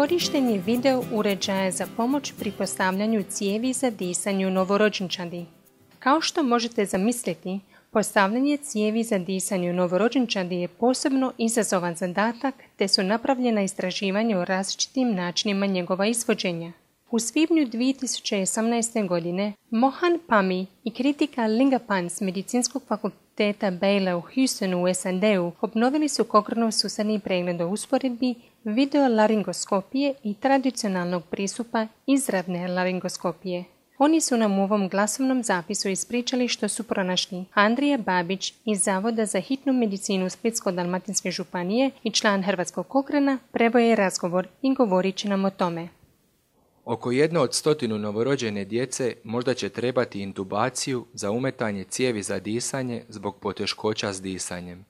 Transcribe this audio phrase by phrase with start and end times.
[0.00, 5.46] korištenje video uređaja za pomoć pri postavljanju cijevi za disanje u novorođenčadi.
[5.98, 12.88] Kao što možete zamisliti, postavljanje cijevi za disanje u novorođenčadi je posebno izazovan zadatak te
[12.88, 16.72] su napravljena istraživanja o različitim načinima njegova izvođenja.
[17.10, 19.08] U svibnju 2018.
[19.08, 26.08] godine Mohan Pami i kritika Lingapan s medicinskog fakulteta Baylor u Houstonu u SND-u obnovili
[26.08, 33.64] su kokronov susadni pregled o usporedbi videolaringoskopije i tradicionalnog pristupa izravne laringoskopije.
[33.98, 37.44] Oni su nam u ovom glasovnom zapisu ispričali što su pronašli.
[37.54, 44.48] Andrija Babić iz Zavoda za hitnu medicinu Splitsko-Dalmatinske županije i član Hrvatskog kokrena prevoje razgovor
[44.62, 45.88] i govorit će nam o tome.
[46.84, 53.04] Oko jedno od stotinu novorođene djece možda će trebati intubaciju za umetanje cijevi za disanje
[53.08, 54.89] zbog poteškoća s disanjem.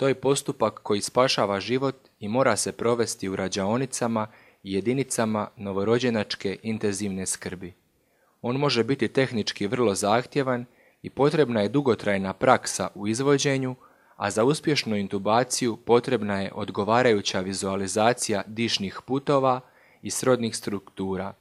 [0.00, 4.26] To je postupak koji spašava život i mora se provesti u rađaonicama
[4.62, 7.74] i jedinicama novorođenačke intenzivne skrbi.
[8.42, 10.64] On može biti tehnički vrlo zahtjevan
[11.02, 13.74] i potrebna je dugotrajna praksa u izvođenju,
[14.16, 19.60] a za uspješnu intubaciju potrebna je odgovarajuća vizualizacija dišnih putova
[20.02, 21.34] i srodnih struktura.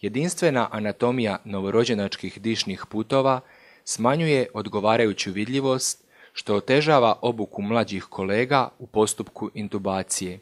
[0.00, 3.40] Jedinstvena anatomija novorođenačkih dišnih putova
[3.84, 6.03] smanjuje odgovarajuću vidljivost
[6.34, 10.40] što otežava obuku mlađih kolega u postupku intubacije.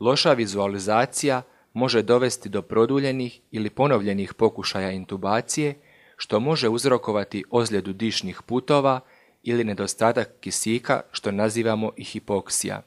[0.00, 5.74] Loša vizualizacija može dovesti do produljenih ili ponovljenih pokušaja intubacije,
[6.16, 9.00] što može uzrokovati ozljedu dišnih putova
[9.42, 12.82] ili nedostatak kisika, što nazivamo i hipoksija.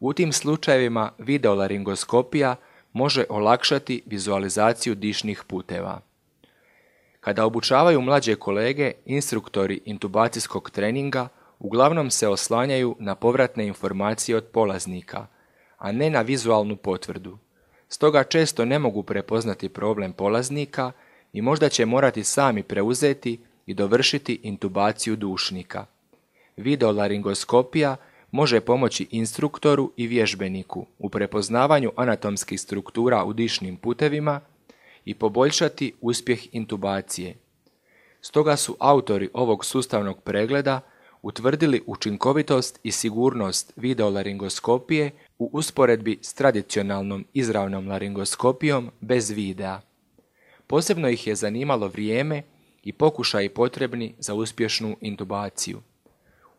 [0.00, 2.56] U tim slučajevima videolaringoskopija
[2.92, 6.00] može olakšati vizualizaciju dišnih puteva.
[7.22, 15.26] Kada obučavaju mlađe kolege, instruktori intubacijskog treninga uglavnom se oslanjaju na povratne informacije od polaznika,
[15.78, 17.38] a ne na vizualnu potvrdu.
[17.88, 20.92] Stoga često ne mogu prepoznati problem polaznika
[21.32, 25.86] i možda će morati sami preuzeti i dovršiti intubaciju dušnika.
[26.56, 27.96] Videolaringoskopija
[28.30, 34.40] može pomoći instruktoru i vježbeniku u prepoznavanju anatomskih struktura u dišnim putevima
[35.04, 37.34] i poboljšati uspjeh intubacije.
[38.20, 40.80] Stoga su autori ovog sustavnog pregleda
[41.22, 49.80] utvrdili učinkovitost i sigurnost videolaringoskopije u usporedbi s tradicionalnom izravnom laringoskopijom bez videa.
[50.66, 52.42] Posebno ih je zanimalo vrijeme
[52.82, 55.80] i pokušaji potrebni za uspješnu intubaciju.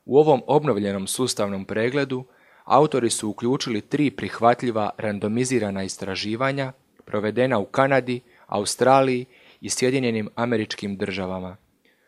[0.06, 2.24] U ovom obnovljenom sustavnom pregledu
[2.64, 6.74] autori su uključili tri prihvatljiva randomizirana istraživanja
[7.06, 8.22] provedena u Kanadi,
[8.53, 9.25] Australiji
[9.62, 11.58] i Sjedinjenim američkim državama.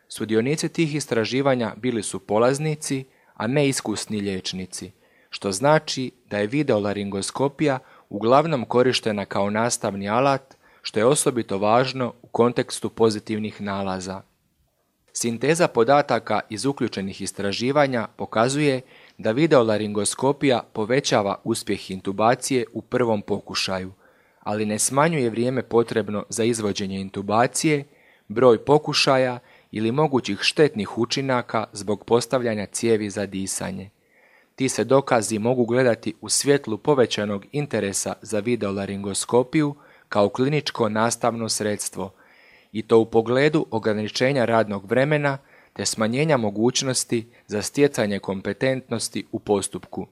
[0.08, 4.90] Sudionici tih istraživanja bili su polaznici, a ne iskusni liječnici,
[5.30, 12.26] što znači da je videolaringoskopija uglavnom korištena kao nastavni alat, što je osobito važno u
[12.26, 14.22] kontekstu pozitivnih nalaza.
[15.12, 18.80] Sinteza podataka iz uključenih istraživanja pokazuje
[19.18, 23.92] da videolaringoskopija povećava uspjeh intubacije u prvom pokušaju,
[24.46, 27.84] ali ne smanjuje vrijeme potrebno za izvođenje intubacije,
[28.28, 29.38] broj pokušaja
[29.70, 33.90] ili mogućih štetnih učinaka zbog postavljanja cijevi za disanje.
[34.54, 39.74] Ti se dokazi mogu gledati u svjetlu povećanog interesa za videolaringoskopiju
[40.08, 42.10] kao kliničko nastavno sredstvo–
[42.76, 45.38] i to u pogledu ograničenja radnog vremena
[45.72, 50.06] te smanjenja mogućnosti za stjecanje kompetentnosti u postupku.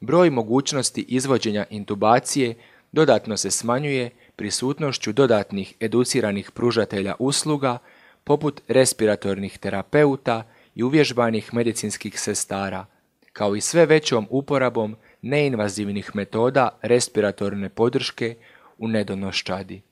[0.00, 2.54] Broj mogućnosti izvođenja intubacije
[2.94, 7.78] dodatno se smanjuje prisutnošću dodatnih educiranih pružatelja usluga
[8.24, 10.44] poput respiratornih terapeuta
[10.74, 12.86] i uvježbanih medicinskih sestara,
[13.32, 18.36] kao i sve većom uporabom neinvazivnih metoda respiratorne podrške
[18.78, 19.82] u nedonoščadi.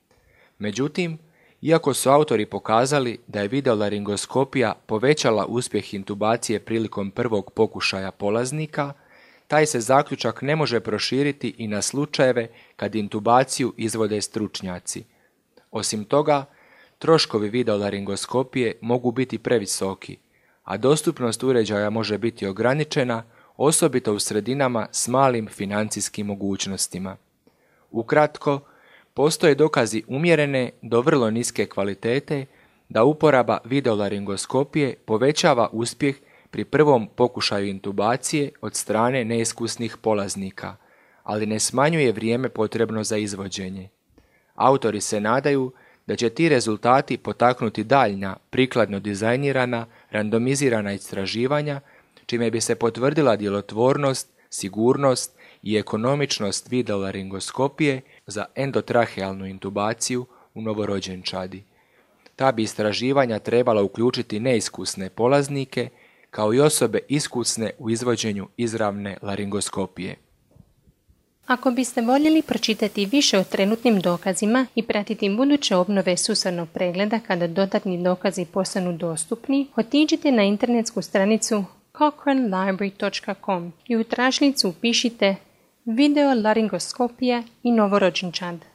[0.59, 1.19] Međutim,
[1.63, 8.93] iako su autori pokazali da je videolaringoskopija povećala uspjeh intubacije prilikom prvog pokušaja polaznika,
[9.53, 15.05] taj se zaključak ne može proširiti i na slučajeve kad intubaciju izvode stručnjaci.
[15.71, 16.45] Osim toga,
[16.99, 20.17] troškovi videolaringoskopije mogu biti previsoki,
[20.65, 23.25] a dostupnost uređaja može biti ograničena,
[23.57, 27.17] osobito u sredinama s malim financijskim mogućnostima.
[27.91, 28.61] Ukratko,
[29.15, 32.47] Postoje dokazi umjerene do vrlo niske kvalitete
[32.89, 36.17] da uporaba videolaringoskopije povećava uspjeh
[36.53, 40.77] pri prvom pokušaju intubacije od strane neiskusnih polaznika,
[41.23, 43.89] ali ne smanjuje vrijeme potrebno za izvođenje.
[44.55, 45.73] Autori se nadaju
[46.07, 51.81] da će ti rezultati potaknuti daljnja, prikladno dizajnirana, randomizirana istraživanja,
[52.27, 61.65] čime bi se potvrdila djelotvornost, sigurnost i ekonomičnost videolaringoskopije za endotrahealnu intubaciju u novorođenčadi.
[62.37, 65.89] Ta bi istraživanja trebala uključiti neiskusne polaznike
[66.33, 70.17] kao i osobe iskusne u izvođenju izravne laringoskopije.
[71.47, 77.47] Ako biste voljeli pročitati više o trenutnim dokazima i pratiti buduće obnove susarnog pregleda kada
[77.47, 81.65] dodatni dokazi postanu dostupni, otiđite na internetsku stranicu
[81.99, 85.37] cochranelibrary.com i u tražnicu upišite
[85.85, 88.72] video laringoskopija i novorođenčad.